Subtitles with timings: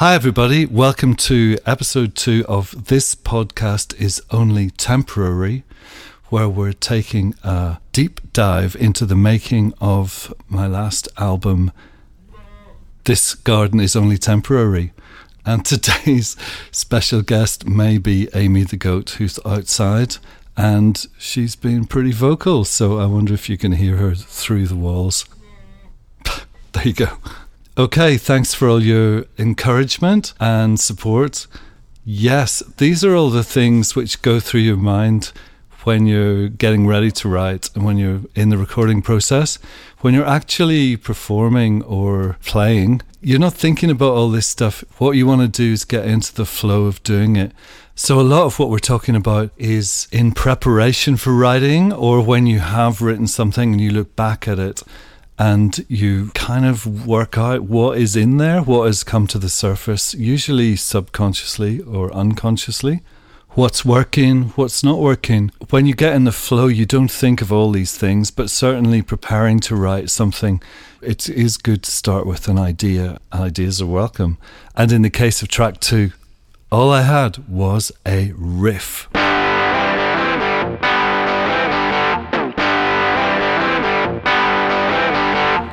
[0.00, 0.64] Hi, everybody.
[0.64, 5.62] Welcome to episode two of This Podcast is Only Temporary,
[6.30, 11.70] where we're taking a deep dive into the making of my last album,
[13.04, 14.94] This Garden is Only Temporary.
[15.44, 16.34] And today's
[16.70, 20.16] special guest may be Amy the Goat, who's outside,
[20.56, 24.76] and she's been pretty vocal, so I wonder if you can hear her through the
[24.76, 25.26] walls.
[26.72, 27.18] there you go.
[27.80, 31.46] Okay, thanks for all your encouragement and support.
[32.04, 35.32] Yes, these are all the things which go through your mind
[35.84, 39.58] when you're getting ready to write and when you're in the recording process.
[40.00, 44.84] When you're actually performing or playing, you're not thinking about all this stuff.
[44.98, 47.52] What you want to do is get into the flow of doing it.
[47.94, 52.46] So, a lot of what we're talking about is in preparation for writing or when
[52.46, 54.82] you have written something and you look back at it
[55.40, 59.48] and you kind of work out what is in there, what has come to the
[59.48, 63.00] surface, usually subconsciously or unconsciously.
[63.52, 65.50] What's working, what's not working.
[65.70, 69.00] When you get in the flow, you don't think of all these things, but certainly
[69.00, 70.62] preparing to write something,
[71.00, 73.18] it is good to start with an idea.
[73.32, 74.36] Ideas are welcome.
[74.76, 76.12] And in the case of track two,
[76.70, 79.08] all I had was a riff.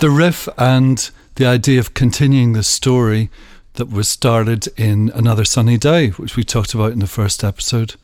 [0.00, 3.30] The riff and the idea of continuing the story
[3.74, 7.96] that was started in Another Sunny Day, which we talked about in the first episode.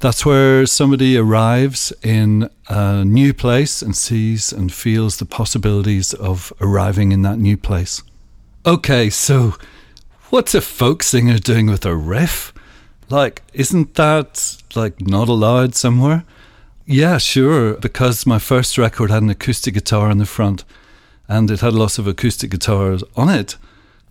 [0.00, 6.52] That's where somebody arrives in a new place and sees and feels the possibilities of
[6.60, 8.02] arriving in that new place.
[8.66, 9.54] Okay, so
[10.30, 12.52] what's a folk singer doing with a riff?
[13.10, 16.24] Like, isn't that like not allowed somewhere?
[16.84, 20.64] Yeah, sure, because my first record had an acoustic guitar on the front
[21.28, 23.56] and it had lots of acoustic guitars on it.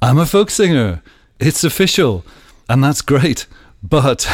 [0.02, 1.02] I'm a folk singer.
[1.40, 2.24] It's official.
[2.70, 3.48] And that's great.
[3.82, 4.28] But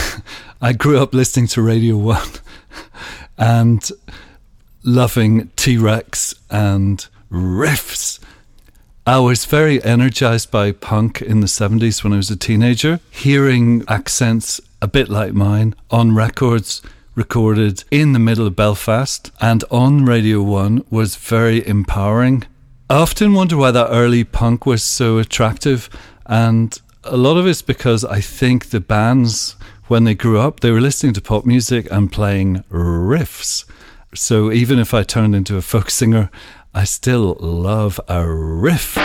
[0.61, 2.21] I grew up listening to Radio 1
[3.37, 3.89] and
[4.83, 8.19] loving T Rex and riffs.
[9.05, 13.83] I was very energized by punk in the 70s when I was a teenager, hearing
[13.87, 16.81] accents a bit like mine on records
[17.15, 22.43] recorded in the middle of Belfast and on Radio 1 was very empowering
[22.89, 25.89] I often wonder why that early punk was so attractive,
[26.25, 29.55] and a lot of it's because I think the bands,
[29.87, 33.63] when they grew up, they were listening to pop music and playing riffs.
[34.13, 36.29] So even if I turned into a folk singer,
[36.73, 38.97] I still love a riff.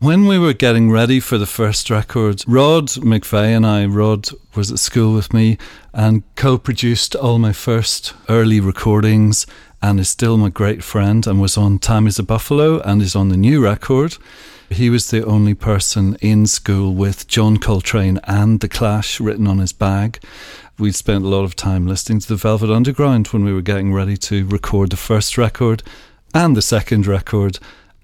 [0.00, 4.70] When we were getting ready for the first record, Rod McVeigh and I, Rod was
[4.70, 5.58] at school with me
[5.92, 9.46] and co produced all my first early recordings
[9.82, 13.16] and is still my great friend and was on Time is a Buffalo and is
[13.16, 14.16] on the new record.
[14.68, 19.58] He was the only person in school with John Coltrane and The Clash written on
[19.58, 20.20] his bag.
[20.78, 23.92] We'd spent a lot of time listening to the Velvet Underground when we were getting
[23.92, 25.82] ready to record the first record
[26.32, 27.58] and the second record.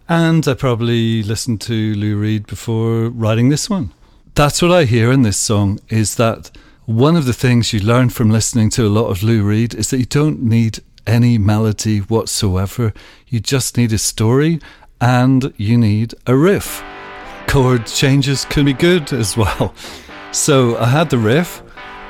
[0.08, 3.92] And I probably listened to Lou Reed before writing this one.
[4.34, 6.50] That's what I hear in this song is that
[6.84, 9.90] one of the things you learn from listening to a lot of Lou Reed is
[9.90, 12.92] that you don't need any melody whatsoever.
[13.28, 14.60] You just need a story
[15.00, 16.82] and you need a riff.
[17.46, 19.74] Chord changes can be good as well.
[20.32, 21.62] So I had the riff,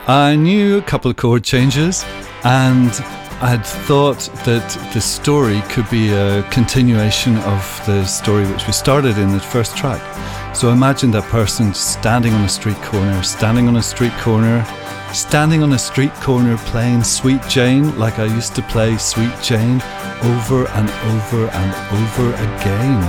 [0.08, 2.04] I knew a couple of chord changes,
[2.42, 2.90] and
[3.40, 8.72] I had thought that the story could be a continuation of the story which we
[8.72, 10.00] started in the first track.
[10.56, 14.64] So imagine that person standing on a street corner, standing on a street corner,
[15.12, 19.80] standing on a street corner playing Sweet Jane like I used to play Sweet Jane
[20.22, 23.02] over and over and over again.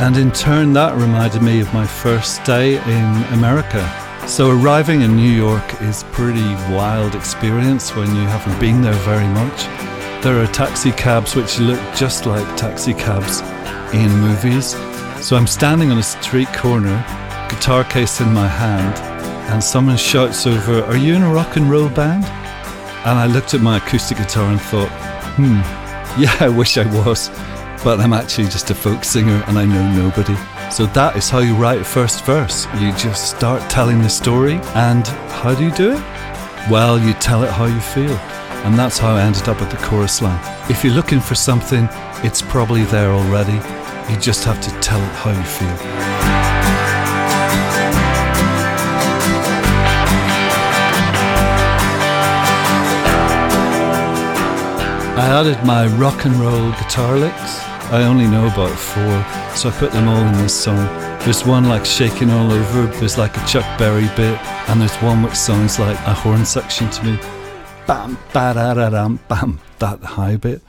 [0.00, 3.82] And in turn, that reminded me of my first day in America.
[4.26, 9.28] So arriving in New York is pretty wild experience when you haven't been there very
[9.28, 9.64] much.
[10.22, 13.40] There are taxi cabs which look just like taxi cabs
[13.94, 14.76] in movies.
[15.24, 17.04] So I'm standing on a street corner,
[17.48, 19.11] guitar case in my hand,
[19.50, 22.24] and someone shouts over, Are you in a rock and roll band?
[23.04, 24.88] And I looked at my acoustic guitar and thought,
[25.36, 25.60] Hmm,
[26.20, 27.28] yeah, I wish I was,
[27.82, 30.36] but I'm actually just a folk singer and I know nobody.
[30.70, 32.66] So that is how you write a first verse.
[32.80, 36.02] You just start telling the story, and how do you do it?
[36.70, 38.16] Well, you tell it how you feel.
[38.64, 40.40] And that's how I ended up at the chorus line.
[40.70, 41.88] If you're looking for something,
[42.22, 43.60] it's probably there already.
[44.10, 46.51] You just have to tell it how you feel.
[55.14, 59.72] I added my rock and roll guitar licks I only know about four, so I
[59.72, 60.78] put them all in this song.
[61.24, 64.38] There's one like shaking all over, there's like a Chuck Berry bit,
[64.70, 67.18] and there's one which sounds like a horn section to me.
[67.86, 70.62] Bam, ba da da dam, bam, that high bit.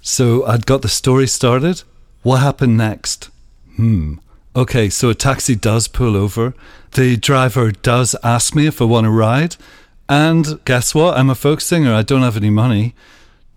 [0.00, 1.82] So I'd got the story started.
[2.22, 3.28] What happened next?
[3.74, 4.18] Hmm.
[4.54, 6.54] Okay, so a taxi does pull over.
[6.92, 9.56] The driver does ask me if I want to ride.
[10.08, 11.18] And guess what?
[11.18, 11.92] I'm a folk singer.
[11.92, 12.94] I don't have any money.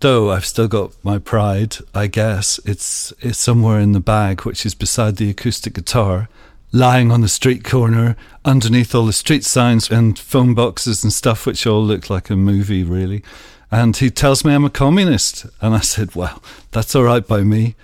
[0.00, 2.60] Though I've still got my pride, I guess.
[2.66, 6.28] It's, it's somewhere in the bag, which is beside the acoustic guitar,
[6.70, 8.14] lying on the street corner
[8.44, 12.36] underneath all the street signs and phone boxes and stuff, which all look like a
[12.36, 13.22] movie, really.
[13.70, 15.46] And he tells me I'm a communist.
[15.62, 17.74] And I said, Well, that's all right by me.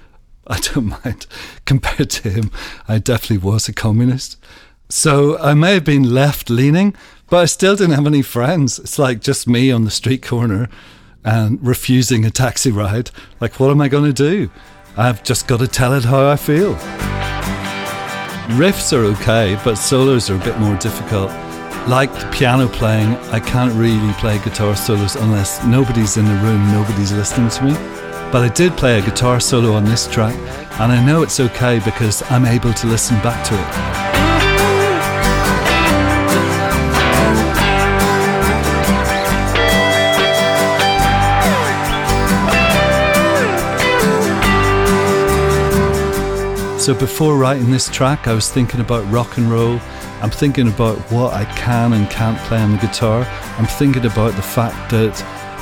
[0.46, 1.26] I don't mind.
[1.64, 2.50] Compared to him,
[2.86, 4.36] I definitely was a communist.
[4.90, 6.94] So I may have been left leaning,
[7.30, 8.78] but I still didn't have any friends.
[8.78, 10.68] It's like just me on the street corner
[11.24, 13.10] and refusing a taxi ride.
[13.40, 14.50] Like, what am I going to do?
[14.96, 16.74] I've just got to tell it how I feel.
[18.58, 21.30] Riffs are okay, but solos are a bit more difficult.
[21.88, 26.70] Like the piano playing, I can't really play guitar solos unless nobody's in the room,
[26.70, 27.72] nobody's listening to me.
[28.30, 30.34] But I did play a guitar solo on this track,
[30.80, 34.31] and I know it's okay because I'm able to listen back to it.
[46.82, 49.78] So before writing this track, I was thinking about rock and roll.
[50.20, 53.24] I'm thinking about what I can and can't play on the guitar.
[53.56, 55.14] I'm thinking about the fact that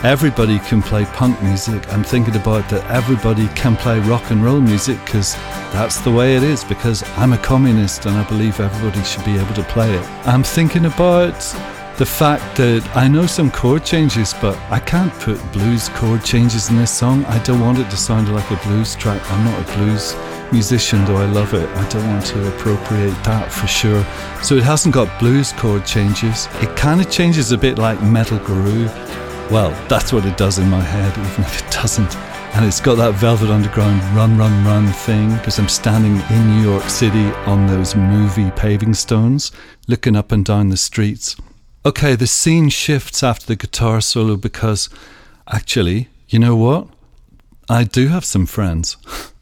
[0.02, 1.86] everybody can play punk music.
[1.92, 5.34] I'm thinking about that everybody can play rock and roll music because
[5.74, 9.36] that's the way it is, because I'm a communist and I believe everybody should be
[9.36, 10.26] able to play it.
[10.26, 11.38] I'm thinking about
[11.98, 16.70] the fact that I know some chord changes, but I can't put blues chord changes
[16.70, 17.26] in this song.
[17.26, 19.20] I don't want it to sound like a blues track.
[19.30, 20.14] I'm not a blues
[20.52, 21.68] musician, though I love it.
[21.68, 24.04] I don't want to appropriate that for sure.
[24.42, 26.48] So it hasn't got blues chord changes.
[26.60, 28.88] It kind of changes a bit like Metal Guru
[29.50, 32.16] well, that's what it does in my head, even if it doesn't.
[32.54, 36.70] And it's got that Velvet Underground run, run, run thing because I'm standing in New
[36.70, 39.50] York City on those movie paving stones,
[39.88, 41.34] looking up and down the streets.
[41.84, 44.88] Okay, the scene shifts after the guitar solo because
[45.48, 46.86] actually, you know what?
[47.68, 48.96] I do have some friends.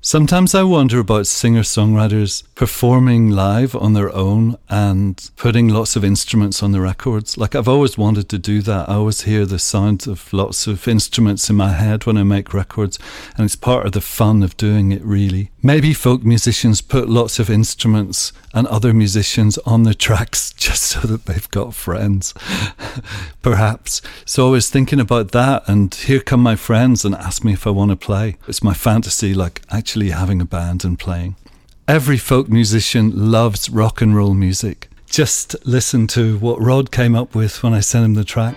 [0.00, 6.04] Sometimes I wonder about singer songwriters performing live on their own and putting lots of
[6.04, 7.36] instruments on the records.
[7.36, 8.88] Like I've always wanted to do that.
[8.88, 12.54] I always hear the sound of lots of instruments in my head when I make
[12.54, 12.96] records,
[13.36, 15.50] and it's part of the fun of doing it, really.
[15.68, 21.00] Maybe folk musicians put lots of instruments and other musicians on the tracks just so
[21.00, 22.32] that they've got friends,
[23.42, 24.00] perhaps.
[24.24, 27.66] So I was thinking about that, and here come my friends and ask me if
[27.66, 28.38] I want to play.
[28.48, 31.36] It's my fantasy, like actually having a band and playing.
[31.86, 34.88] Every folk musician loves rock and roll music.
[35.10, 38.56] Just listen to what Rod came up with when I sent him the track.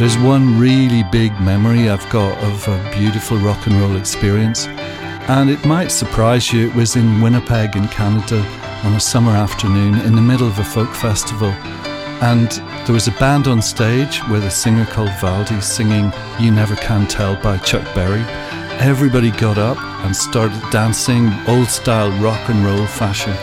[0.00, 4.66] There's one really big memory I've got of a beautiful rock and roll experience,
[5.28, 6.70] and it might surprise you.
[6.70, 8.40] It was in Winnipeg, in Canada,
[8.82, 11.50] on a summer afternoon in the middle of a folk festival.
[12.22, 12.50] And
[12.86, 17.06] there was a band on stage with a singer called Valdy singing You Never Can
[17.06, 18.22] Tell by Chuck Berry.
[18.80, 23.34] Everybody got up and started dancing old style rock and roll fashion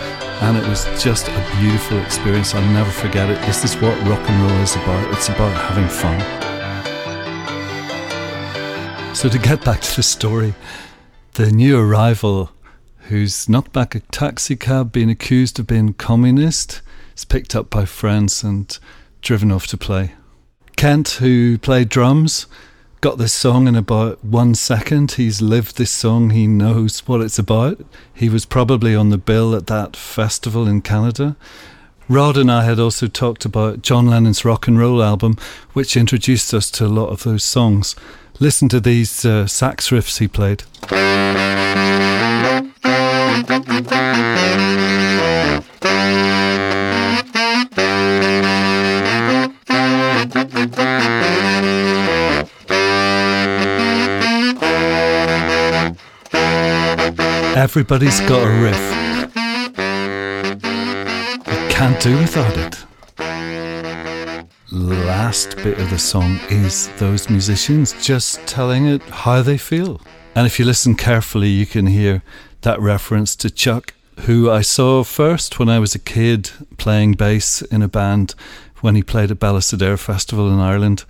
[0.41, 2.53] and it was just a beautiful experience.
[2.53, 3.39] I'll never forget it.
[3.41, 5.13] This is what rock and roll is about.
[5.13, 6.37] It's about having fun.
[9.17, 10.53] So, to get back to the story,
[11.33, 12.51] the new arrival
[13.09, 16.83] who's knocked back a taxi cab being accused of being communist
[17.15, 18.77] is picked up by friends and
[19.24, 20.13] driven off to play.
[20.75, 22.45] Kent, who played drums,
[23.01, 25.13] got this song in about one second.
[25.13, 27.83] He's lived this song, he knows what it's about.
[28.13, 31.36] He was probably on the bill at that festival in Canada.
[32.07, 35.38] Rod and I had also talked about John Lennon's rock and roll album,
[35.74, 37.95] which introduced us to a lot of those songs.
[38.39, 40.63] Listen to these uh, sax riffs he played.
[57.58, 58.79] Everybody's got a riff.
[61.48, 62.87] You can't do without it.
[65.27, 70.00] Last bit of the song is those musicians just telling it how they feel.
[70.34, 72.24] And if you listen carefully, you can hear
[72.62, 77.62] that reference to Chuck, who I saw first when I was a kid playing bass
[77.62, 78.36] in a band
[78.79, 81.03] when he played at Ballisodare Festival in Ireland.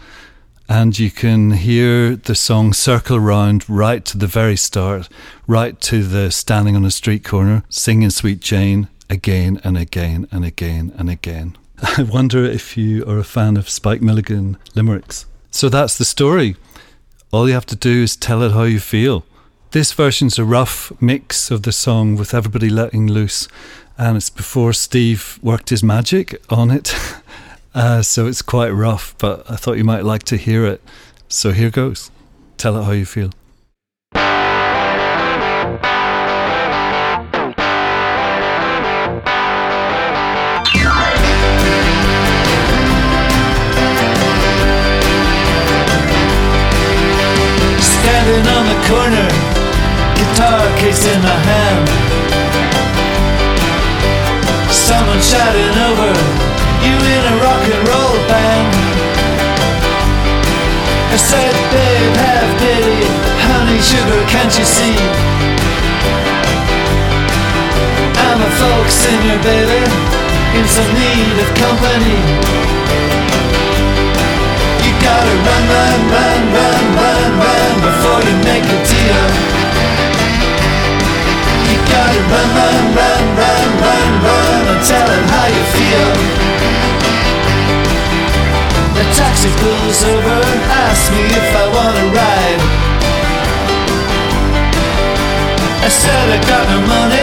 [0.68, 5.10] And you can hear the song circle round right to the very start,
[5.46, 10.44] right to the standing on a street corner, singing Sweet Jane again and again and
[10.44, 11.56] again and again.
[11.98, 15.26] I wonder if you are a fan of Spike Milligan limericks.
[15.52, 16.56] So that's the story.
[17.32, 19.26] All you have to do is tell it how you feel.
[19.72, 23.48] This version's a rough mix of the song with everybody letting loose,
[23.98, 26.96] and it's before Steve worked his magic on it.
[27.76, 30.82] Uh, so it's quite rough, but I thought you might like to hear it.
[31.28, 32.10] So here goes.
[32.58, 33.30] Tell it how you feel.
[69.44, 69.82] Baby,
[70.58, 72.20] in some need of company.
[74.84, 79.28] You gotta run, run, run, run, run, run before you make a deal.
[81.70, 86.12] You gotta run, run, run, run, run, run and tell him how you feel.
[88.98, 90.40] The taxi pulls over,
[90.86, 92.62] asks me if I wanna ride.
[95.88, 97.17] I said I got no money,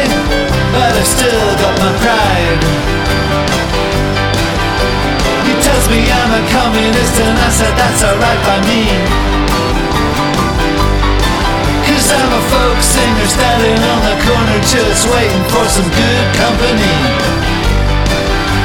[6.75, 8.83] communist, and I said that's alright by me.
[11.87, 16.95] Cause I'm a folk singer standing on the corner just waiting for some good company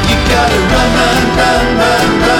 [0.09, 2.38] You gotta run, run, run, run, run,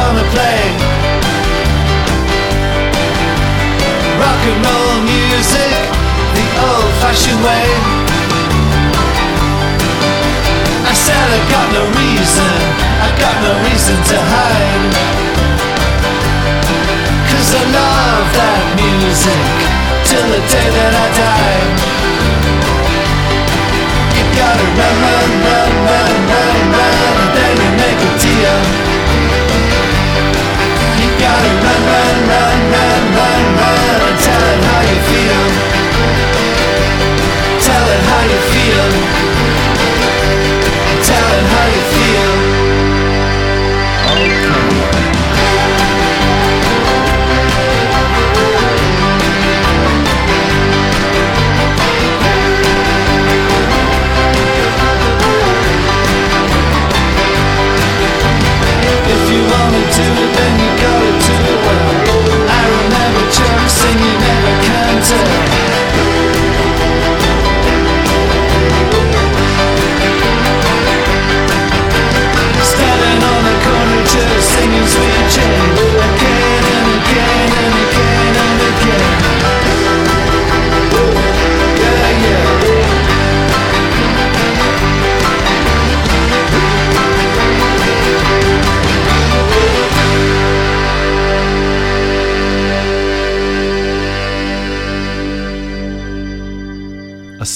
[0.00, 0.60] wanna play
[4.20, 5.76] rock and roll music
[6.36, 7.68] the old fashioned way.
[10.90, 12.52] I said I got no reason,
[13.06, 14.92] I got no reason to hide.
[17.28, 19.48] Cause I love that music
[20.08, 21.62] till the day that I die.
[24.16, 25.49] You gotta run,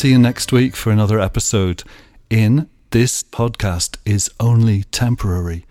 [0.04, 1.82] see you next week for another episode
[2.28, 5.64] in This Podcast is Only Temporary.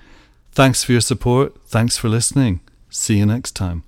[0.51, 1.55] Thanks for your support.
[1.67, 2.61] Thanks for listening.
[2.89, 3.83] See you next time.